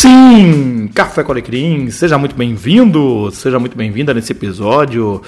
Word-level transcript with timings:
Sim, 0.00 0.88
Café 0.94 1.24
com 1.24 1.32
Alecrim, 1.32 1.90
seja 1.90 2.16
muito 2.16 2.36
bem-vindo, 2.36 3.32
seja 3.32 3.58
muito 3.58 3.76
bem-vinda 3.76 4.14
nesse 4.14 4.30
episódio 4.30 5.20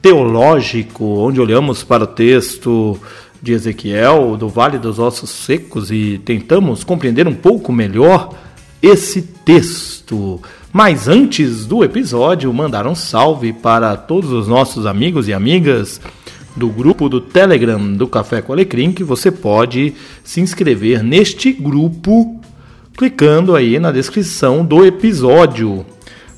teológico, 0.00 1.04
onde 1.04 1.40
olhamos 1.40 1.82
para 1.82 2.04
o 2.04 2.06
texto 2.06 2.96
de 3.42 3.52
Ezequiel, 3.52 4.36
do 4.36 4.48
Vale 4.48 4.78
dos 4.78 5.00
Ossos 5.00 5.28
Secos, 5.28 5.90
e 5.90 6.20
tentamos 6.24 6.84
compreender 6.84 7.26
um 7.26 7.34
pouco 7.34 7.72
melhor 7.72 8.32
esse 8.80 9.22
texto. 9.22 10.40
Mas 10.72 11.08
antes 11.08 11.66
do 11.66 11.82
episódio, 11.82 12.54
mandar 12.54 12.86
um 12.86 12.94
salve 12.94 13.52
para 13.52 13.96
todos 13.96 14.30
os 14.30 14.46
nossos 14.46 14.86
amigos 14.86 15.26
e 15.26 15.32
amigas 15.32 16.00
do 16.54 16.68
grupo 16.68 17.08
do 17.08 17.20
Telegram 17.20 17.92
do 17.92 18.06
Café 18.06 18.40
com 18.40 18.52
Alecrim, 18.52 18.92
que 18.92 19.02
você 19.02 19.32
pode 19.32 19.94
se 20.22 20.40
inscrever 20.40 21.02
neste 21.02 21.52
grupo 21.52 22.40
clicando 22.96 23.54
aí 23.54 23.78
na 23.78 23.90
descrição 23.90 24.64
do 24.64 24.84
episódio. 24.84 25.84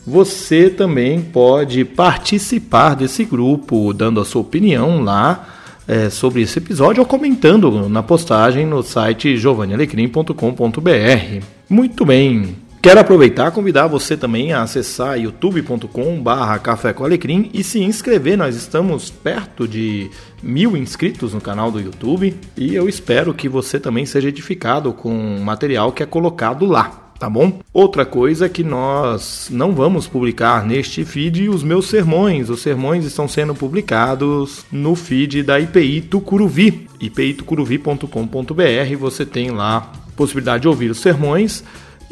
Você 0.06 0.68
também 0.68 1.20
pode 1.20 1.84
participar 1.84 2.94
desse 2.94 3.24
grupo, 3.24 3.92
dando 3.92 4.20
a 4.20 4.24
sua 4.24 4.42
opinião 4.42 5.02
lá 5.02 5.48
é, 5.88 6.10
sobre 6.10 6.42
esse 6.42 6.58
episódio 6.58 7.00
ou 7.00 7.06
comentando 7.06 7.88
na 7.88 8.02
postagem 8.02 8.66
no 8.66 8.82
site 8.82 9.36
giovannialecrim.com.br. 9.36 11.44
Muito 11.68 12.04
bem. 12.04 12.63
Quero 12.84 13.00
aproveitar 13.00 13.48
e 13.48 13.50
convidar 13.50 13.86
você 13.86 14.14
também 14.14 14.52
a 14.52 14.60
acessar 14.60 15.18
youtube.com/barra 15.18 16.58
Café 16.58 16.92
com 16.92 17.02
Alecrim 17.02 17.48
e 17.54 17.64
se 17.64 17.82
inscrever. 17.82 18.36
Nós 18.36 18.54
estamos 18.54 19.08
perto 19.08 19.66
de 19.66 20.10
mil 20.42 20.76
inscritos 20.76 21.32
no 21.32 21.40
canal 21.40 21.70
do 21.70 21.80
YouTube 21.80 22.36
e 22.54 22.74
eu 22.74 22.86
espero 22.86 23.32
que 23.32 23.48
você 23.48 23.80
também 23.80 24.04
seja 24.04 24.28
edificado 24.28 24.92
com 24.92 25.08
o 25.08 25.40
material 25.42 25.92
que 25.92 26.02
é 26.02 26.06
colocado 26.06 26.66
lá 26.66 27.00
tá 27.18 27.30
bom? 27.30 27.60
Outra 27.72 28.04
coisa 28.04 28.44
é 28.44 28.48
que 28.50 28.62
nós 28.62 29.48
não 29.50 29.72
vamos 29.72 30.06
publicar 30.06 30.66
neste 30.66 31.06
feed 31.06 31.48
os 31.48 31.62
meus 31.62 31.86
sermões. 31.86 32.50
Os 32.50 32.60
sermões 32.60 33.06
estão 33.06 33.26
sendo 33.26 33.54
publicados 33.54 34.66
no 34.70 34.94
feed 34.94 35.42
da 35.42 35.58
IPI 35.58 36.02
Tucuruvi, 36.02 36.86
ipitucuruvi.com.br. 37.00 38.96
Você 38.98 39.24
tem 39.24 39.52
lá 39.52 39.90
possibilidade 40.14 40.62
de 40.62 40.68
ouvir 40.68 40.90
os 40.90 40.98
sermões 40.98 41.64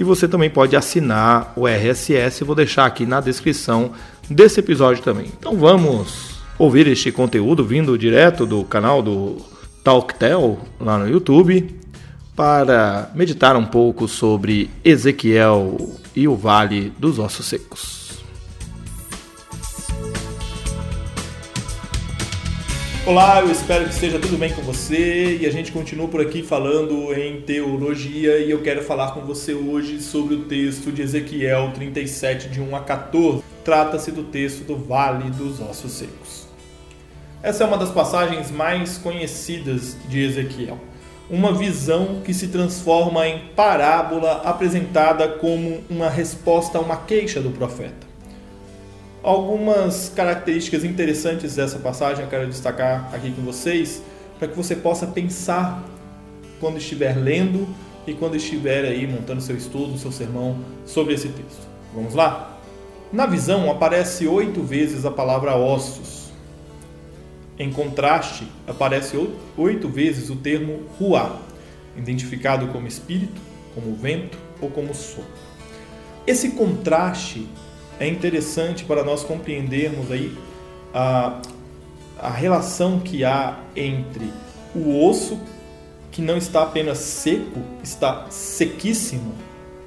e 0.03 0.05
você 0.05 0.27
também 0.27 0.51
pode 0.51 0.75
assinar 0.75 1.53
o 1.55 1.65
RSS, 1.65 2.43
vou 2.43 2.57
deixar 2.57 2.87
aqui 2.87 3.07
na 3.07 3.21
descrição 3.21 3.93
desse 4.29 4.59
episódio 4.59 5.01
também. 5.01 5.27
Então 5.39 5.57
vamos 5.57 6.41
ouvir 6.59 6.89
este 6.89 7.13
conteúdo 7.13 7.65
vindo 7.65 7.97
direto 7.97 8.45
do 8.45 8.65
canal 8.65 9.01
do 9.01 9.37
Talktel 9.85 10.59
lá 10.81 10.99
no 10.99 11.09
YouTube 11.09 11.73
para 12.35 13.13
meditar 13.15 13.55
um 13.55 13.65
pouco 13.65 14.09
sobre 14.09 14.69
Ezequiel 14.85 15.77
e 16.17 16.27
o 16.27 16.35
Vale 16.35 16.93
dos 16.99 17.21
Ossos 17.21 17.47
Secos. 17.47 18.02
Olá, 23.05 23.41
eu 23.41 23.51
espero 23.51 23.85
que 23.87 23.91
esteja 23.91 24.17
tudo 24.21 24.39
bem 24.39 24.53
com 24.53 24.63
você 24.63 25.39
e 25.39 25.45
a 25.45 25.51
gente 25.51 25.73
continua 25.73 26.07
por 26.07 26.21
aqui 26.21 26.41
falando 26.41 27.13
em 27.13 27.41
teologia 27.41 28.39
e 28.39 28.49
eu 28.49 28.63
quero 28.63 28.81
falar 28.85 29.11
com 29.11 29.23
você 29.23 29.53
hoje 29.53 30.01
sobre 30.01 30.37
o 30.37 30.45
texto 30.45 30.93
de 30.93 31.03
Ezequiel 31.03 31.73
37, 31.75 32.49
de 32.49 32.61
1 32.61 32.77
a 32.77 32.81
14. 32.81 33.43
Trata-se 33.65 34.13
do 34.13 34.23
texto 34.23 34.63
do 34.63 34.77
Vale 34.77 35.31
dos 35.31 35.61
Ossos 35.61 35.91
Secos. 35.91 36.47
Essa 37.43 37.65
é 37.65 37.67
uma 37.67 37.77
das 37.77 37.91
passagens 37.91 38.53
mais 38.53 38.99
conhecidas 38.99 39.97
de 40.09 40.21
Ezequiel. 40.21 40.79
Uma 41.29 41.53
visão 41.53 42.21
que 42.25 42.33
se 42.33 42.47
transforma 42.49 43.27
em 43.27 43.49
parábola 43.57 44.43
apresentada 44.45 45.27
como 45.27 45.83
uma 45.91 46.09
resposta 46.09 46.79
a 46.79 46.81
uma 46.81 46.99
queixa 46.99 47.41
do 47.41 47.51
profeta. 47.51 48.12
Algumas 49.23 50.09
características 50.09 50.83
interessantes 50.83 51.55
dessa 51.55 51.79
passagem 51.79 52.25
eu 52.25 52.29
quero 52.29 52.49
destacar 52.49 53.09
aqui 53.15 53.31
com 53.31 53.43
vocês, 53.43 54.03
para 54.37 54.49
que 54.49 54.57
você 54.57 54.75
possa 54.75 55.07
pensar 55.07 55.85
quando 56.59 56.79
estiver 56.79 57.17
lendo 57.17 57.69
e 58.05 58.15
quando 58.15 58.35
estiver 58.35 58.85
aí 58.85 59.07
montando 59.07 59.41
seu 59.41 59.57
estudo, 59.57 59.97
seu 59.97 60.11
sermão 60.11 60.59
sobre 60.85 61.15
esse 61.15 61.29
texto. 61.29 61.69
Vamos 61.95 62.15
lá? 62.15 62.59
Na 63.13 63.25
visão 63.25 63.71
aparece 63.71 64.27
oito 64.27 64.61
vezes 64.61 65.05
a 65.05 65.11
palavra 65.11 65.55
ossos. 65.55 66.33
Em 67.57 67.71
contraste, 67.71 68.49
aparece 68.67 69.17
oito 69.57 69.89
vezes 69.89 70.31
o 70.31 70.37
termo 70.37 70.81
ruá, 70.99 71.39
identificado 71.97 72.67
como 72.69 72.89
espírito, 72.89 73.41
como 73.73 73.95
vento 73.95 74.37
ou 74.61 74.69
como 74.69 74.93
sopro. 74.93 75.31
Esse 76.27 76.51
contraste 76.51 77.47
é 77.99 78.09
interessante 78.09 78.85
para 78.85 79.05
nós 79.05 79.23
compreendermos 79.23 80.11
aí 80.11 80.37
a, 80.93 81.41
a 82.19 82.31
relação 82.31 83.01
que 83.01 83.25
há 83.25 83.59
entre 83.77 84.33
o 84.75 85.07
osso 85.07 85.39
que 86.13 86.21
não 86.21 86.37
está 86.37 86.63
apenas 86.63 86.99
seco, 86.99 87.59
está 87.83 88.27
sequíssimo, 88.29 89.33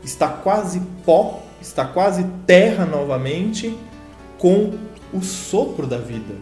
está 0.03 0.27
quase 0.27 0.81
pó, 1.05 1.43
está 1.61 1.85
quase 1.85 2.25
terra 2.47 2.85
novamente, 2.85 3.77
com 4.39 4.73
o 5.13 5.21
sopro 5.21 5.85
da 5.85 5.97
vida. 5.97 6.33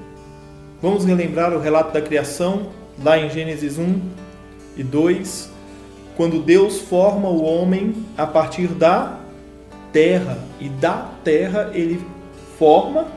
Vamos 0.81 1.05
relembrar 1.05 1.53
o 1.53 1.59
relato 1.59 1.93
da 1.93 2.01
criação, 2.01 2.69
lá 3.03 3.19
em 3.19 3.29
Gênesis 3.29 3.77
1 3.77 4.01
e 4.77 4.83
2, 4.83 5.51
quando 6.15 6.41
Deus 6.41 6.79
forma 6.79 7.27
o 7.27 7.43
homem 7.43 8.05
a 8.17 8.25
partir 8.25 8.67
da 8.67 9.19
terra 9.93 10.39
e 10.59 10.67
da 10.67 11.09
terra 11.23 11.71
ele 11.73 12.03
forma, 12.57 13.07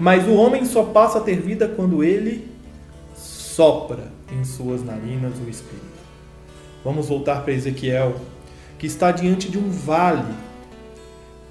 mas 0.00 0.26
o 0.26 0.34
homem 0.34 0.64
só 0.64 0.82
passa 0.82 1.18
a 1.18 1.20
ter 1.20 1.40
vida 1.40 1.68
quando 1.68 2.02
ele 2.02 2.50
sopra 3.14 4.04
em 4.32 4.42
suas 4.42 4.82
narinas 4.82 5.34
o 5.38 5.48
Espírito. 5.48 5.84
Vamos 6.82 7.08
voltar 7.08 7.42
para 7.42 7.52
Ezequiel, 7.52 8.16
que 8.78 8.86
está 8.86 9.12
diante 9.12 9.50
de 9.50 9.58
um 9.58 9.70
vale, 9.70 10.34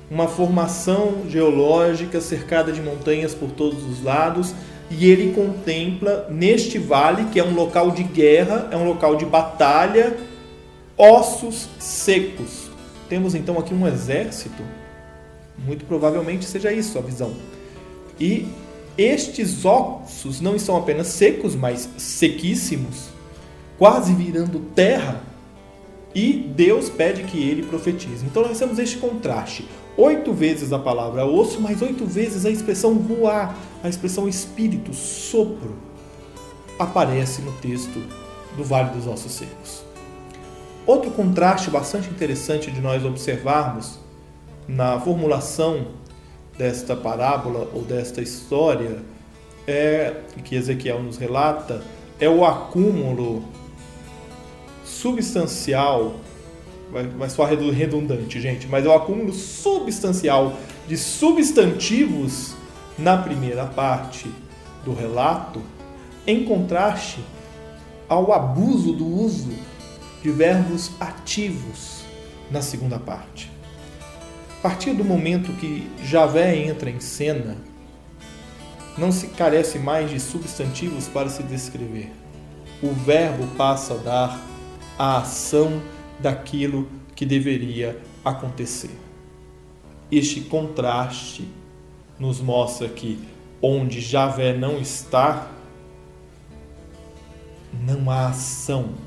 uma 0.09 0.27
formação 0.27 1.23
geológica 1.29 2.19
cercada 2.21 2.71
de 2.71 2.81
montanhas 2.81 3.33
por 3.33 3.51
todos 3.51 3.83
os 3.83 4.03
lados, 4.03 4.53
e 4.89 5.09
ele 5.09 5.33
contempla 5.33 6.27
neste 6.29 6.77
vale, 6.77 7.25
que 7.25 7.39
é 7.39 7.43
um 7.43 7.55
local 7.55 7.89
de 7.89 8.03
guerra, 8.03 8.67
é 8.71 8.77
um 8.77 8.85
local 8.85 9.15
de 9.15 9.25
batalha, 9.25 10.15
ossos 10.95 11.67
secos 11.79 12.64
temos 13.09 13.35
então 13.35 13.57
aqui 13.59 13.73
um 13.73 13.87
exército, 13.87 14.63
muito 15.57 15.85
provavelmente 15.85 16.45
seja 16.45 16.71
isso 16.71 16.97
a 16.97 17.01
visão. 17.01 17.33
E 18.19 18.47
estes 18.97 19.65
ossos 19.65 20.39
não 20.39 20.55
estão 20.55 20.77
apenas 20.77 21.07
secos, 21.07 21.55
mas 21.55 21.89
sequíssimos, 21.97 23.09
quase 23.77 24.13
virando 24.13 24.59
terra, 24.73 25.21
e 26.13 26.31
Deus 26.31 26.89
pede 26.89 27.23
que 27.23 27.37
ele 27.37 27.63
profetize. 27.63 28.25
Então 28.25 28.41
nós 28.41 28.57
temos 28.57 28.79
este 28.79 28.97
contraste. 28.97 29.67
Oito 29.97 30.33
vezes 30.33 30.71
a 30.71 30.79
palavra 30.79 31.25
osso, 31.25 31.59
mas 31.59 31.81
oito 31.81 32.05
vezes 32.05 32.45
a 32.45 32.49
expressão 32.49 32.95
voar, 32.95 33.55
a 33.83 33.89
expressão 33.89 34.27
espírito, 34.27 34.93
sopro, 34.93 35.75
aparece 36.79 37.41
no 37.41 37.51
texto 37.53 38.01
do 38.55 38.63
Vale 38.63 38.91
dos 38.91 39.07
Ossos 39.07 39.33
Secos. 39.33 39.83
Outro 40.85 41.09
contraste 41.11 41.69
bastante 41.69 42.09
interessante 42.09 42.69
de 42.69 42.79
nós 42.79 43.03
observarmos 43.03 43.99
na 44.67 44.99
formulação 44.99 45.87
desta 46.57 46.95
parábola 46.95 47.69
ou 47.73 47.81
desta 47.81 48.21
história 48.21 48.99
é 49.67 50.21
que 50.43 50.55
Ezequiel 50.55 51.01
nos 51.01 51.17
relata 51.17 51.81
é 52.19 52.29
o 52.29 52.45
acúmulo 52.45 53.43
substancial 54.83 56.15
vai 57.17 57.29
soar 57.29 57.49
redundante, 57.49 58.39
gente, 58.39 58.67
mas 58.67 58.85
é 58.85 58.87
o 58.87 58.93
acúmulo 58.93 59.33
substancial 59.33 60.53
de 60.87 60.95
substantivos 60.95 62.55
na 62.97 63.17
primeira 63.17 63.65
parte 63.65 64.31
do 64.83 64.93
relato, 64.93 65.61
em 66.27 66.45
contraste 66.45 67.19
ao 68.07 68.31
abuso 68.31 68.93
do 68.93 69.05
uso 69.05 69.51
de 70.25 70.31
verbos 70.31 70.89
ativos 70.99 72.03
na 72.49 72.59
segunda 72.59 72.97
parte. 72.97 73.51
A 74.57 74.61
partir 74.63 74.91
do 74.95 75.05
momento 75.05 75.53
que 75.53 75.87
Javé 76.03 76.65
entra 76.65 76.89
em 76.89 76.99
cena, 76.99 77.55
não 78.97 79.11
se 79.11 79.27
carece 79.27 79.77
mais 79.77 80.09
de 80.09 80.19
substantivos 80.19 81.07
para 81.07 81.29
se 81.29 81.43
descrever. 81.43 82.11
O 82.81 82.91
verbo 82.91 83.45
passa 83.55 83.93
a 83.93 83.97
dar 83.97 84.41
a 84.97 85.17
ação 85.17 85.79
daquilo 86.19 86.89
que 87.15 87.23
deveria 87.23 88.01
acontecer. 88.23 88.97
Este 90.11 90.41
contraste 90.41 91.47
nos 92.17 92.41
mostra 92.41 92.89
que 92.89 93.19
onde 93.61 94.01
Javé 94.01 94.57
não 94.57 94.79
está, 94.79 95.51
não 97.71 98.09
há 98.09 98.29
ação 98.29 99.05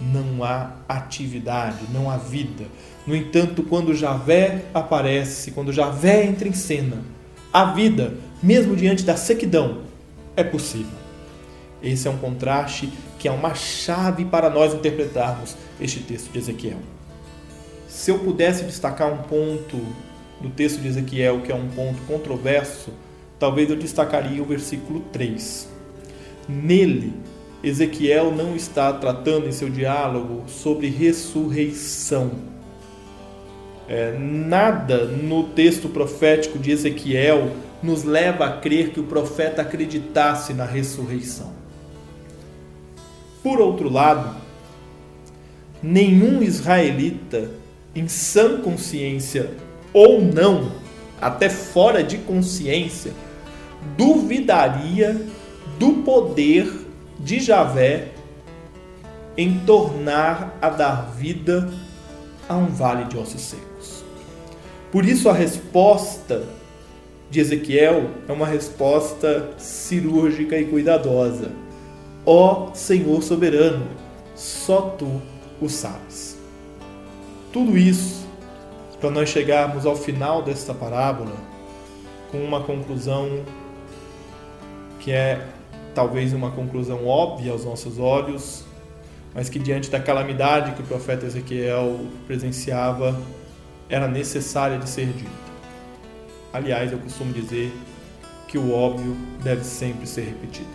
não 0.00 0.44
há 0.44 0.72
atividade, 0.88 1.84
não 1.92 2.10
há 2.10 2.16
vida. 2.16 2.66
No 3.06 3.16
entanto, 3.16 3.62
quando 3.62 3.94
Javé 3.94 4.64
aparece, 4.72 5.50
quando 5.50 5.72
Javé 5.72 6.26
entra 6.26 6.48
em 6.48 6.52
cena, 6.52 7.02
a 7.52 7.64
vida, 7.64 8.14
mesmo 8.42 8.76
diante 8.76 9.02
da 9.02 9.16
sequidão, 9.16 9.82
é 10.36 10.44
possível. 10.44 10.98
Esse 11.82 12.06
é 12.08 12.10
um 12.10 12.18
contraste 12.18 12.92
que 13.18 13.28
é 13.28 13.32
uma 13.32 13.54
chave 13.54 14.24
para 14.24 14.50
nós 14.50 14.74
interpretarmos 14.74 15.56
este 15.80 16.00
texto 16.00 16.30
de 16.30 16.38
Ezequiel. 16.38 16.78
Se 17.88 18.10
eu 18.10 18.18
pudesse 18.18 18.64
destacar 18.64 19.12
um 19.12 19.22
ponto 19.22 19.78
do 20.40 20.50
texto 20.50 20.80
de 20.80 20.88
Ezequiel, 20.88 21.40
que 21.40 21.50
é 21.50 21.54
um 21.54 21.68
ponto 21.68 22.00
controverso, 22.02 22.92
talvez 23.38 23.70
eu 23.70 23.76
destacaria 23.76 24.42
o 24.42 24.46
versículo 24.46 25.00
3. 25.12 25.68
Nele, 26.48 27.12
Ezequiel 27.62 28.34
não 28.34 28.54
está 28.54 28.92
tratando 28.92 29.48
em 29.48 29.52
seu 29.52 29.68
diálogo 29.68 30.44
sobre 30.46 30.88
ressurreição. 30.88 32.30
É, 33.88 34.16
nada 34.18 35.06
no 35.06 35.44
texto 35.44 35.88
profético 35.88 36.58
de 36.58 36.70
Ezequiel 36.70 37.50
nos 37.82 38.04
leva 38.04 38.44
a 38.46 38.56
crer 38.58 38.90
que 38.90 39.00
o 39.00 39.04
profeta 39.04 39.62
acreditasse 39.62 40.52
na 40.52 40.64
ressurreição. 40.64 41.52
Por 43.42 43.60
outro 43.60 43.88
lado, 43.88 44.36
nenhum 45.82 46.42
israelita 46.42 47.50
em 47.94 48.06
sã 48.06 48.60
consciência 48.60 49.50
ou 49.92 50.20
não, 50.20 50.70
até 51.20 51.48
fora 51.48 52.02
de 52.04 52.18
consciência, 52.18 53.12
duvidaria 53.96 55.20
do 55.78 55.94
poder 56.04 56.87
de 57.18 57.40
Javé 57.40 58.08
em 59.36 59.60
tornar 59.60 60.56
a 60.60 60.68
dar 60.68 61.10
vida 61.16 61.70
a 62.48 62.56
um 62.56 62.66
vale 62.66 63.04
de 63.04 63.16
ossos 63.16 63.40
secos. 63.40 64.04
Por 64.90 65.04
isso 65.04 65.28
a 65.28 65.32
resposta 65.32 66.44
de 67.30 67.40
Ezequiel 67.40 68.10
é 68.26 68.32
uma 68.32 68.46
resposta 68.46 69.50
cirúrgica 69.58 70.58
e 70.58 70.64
cuidadosa. 70.64 71.52
Ó 72.24 72.72
Senhor 72.74 73.22
soberano, 73.22 73.86
só 74.34 74.80
tu 74.98 75.20
o 75.60 75.68
sabes. 75.68 76.38
Tudo 77.52 77.76
isso 77.76 78.26
para 79.00 79.10
nós 79.10 79.28
chegarmos 79.28 79.86
ao 79.86 79.94
final 79.94 80.42
desta 80.42 80.74
parábola 80.74 81.36
com 82.30 82.38
uma 82.38 82.62
conclusão 82.62 83.44
que 84.98 85.12
é 85.12 85.46
talvez 85.98 86.32
uma 86.32 86.52
conclusão 86.52 87.08
óbvia 87.08 87.50
aos 87.50 87.64
nossos 87.64 87.98
olhos, 87.98 88.64
mas 89.34 89.48
que 89.48 89.58
diante 89.58 89.90
da 89.90 89.98
calamidade 89.98 90.70
que 90.76 90.80
o 90.80 90.84
profeta 90.84 91.26
Ezequiel 91.26 92.06
presenciava, 92.24 93.20
era 93.88 94.06
necessária 94.06 94.78
de 94.78 94.88
ser 94.88 95.06
dita. 95.06 95.28
Aliás, 96.52 96.92
eu 96.92 97.00
costumo 97.00 97.32
dizer 97.32 97.72
que 98.46 98.56
o 98.56 98.72
óbvio 98.72 99.16
deve 99.42 99.64
sempre 99.64 100.06
ser 100.06 100.26
repetido. 100.26 100.68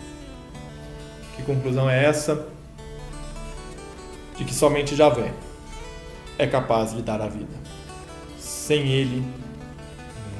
Que 1.34 1.42
conclusão 1.42 1.88
é 1.88 2.04
essa? 2.04 2.46
De 4.36 4.44
que 4.44 4.54
somente 4.54 4.94
Javé 4.94 5.32
é 6.36 6.46
capaz 6.46 6.92
de 6.92 7.00
dar 7.00 7.22
a 7.22 7.28
vida. 7.28 7.56
Sem 8.38 8.88
ele, 8.88 9.24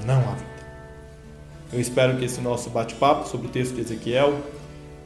não 0.05 0.19
há 0.19 0.35
vida. 0.35 0.55
Eu 1.73 1.81
espero 1.81 2.19
que 2.19 2.27
esse 2.27 2.43
nosso 2.43 2.69
bate-papo 2.69 3.27
sobre 3.27 3.47
o 3.47 3.51
texto 3.51 3.77
de 3.77 3.81
Ezequiel, 3.81 4.43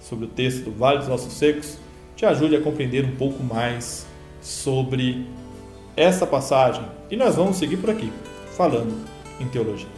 sobre 0.01 0.27
o 0.27 0.29
texto 0.29 0.65
do 0.65 0.73
Vale 0.73 0.99
dos 0.99 1.09
Ossos 1.09 1.33
Secos, 1.35 1.79
te 2.17 2.27
ajude 2.27 2.57
a 2.57 2.61
compreender 2.61 3.05
um 3.05 3.17
pouco 3.17 3.43
mais 3.43 4.07
sobre 4.41 5.27
essa 5.97 6.27
passagem. 6.27 6.85
E 7.11 7.17
nós 7.17 7.37
vamos 7.37 7.57
seguir 7.57 7.77
por 7.77 7.91
aqui, 7.91 8.13
falando 8.57 8.95
em 9.41 9.47
teologia. 9.49 9.98